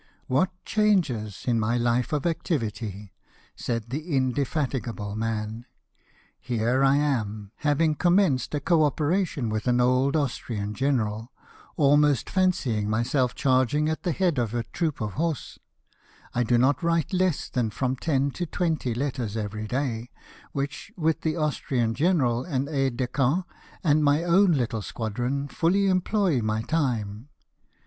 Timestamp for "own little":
24.23-24.81